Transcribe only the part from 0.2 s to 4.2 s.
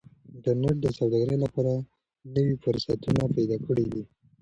انټرنيټ د سوداګرۍ لپاره نوي فرصتونه پیدا کړي دي.